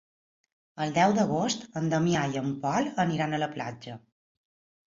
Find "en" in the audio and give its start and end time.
1.81-1.91, 2.43-2.49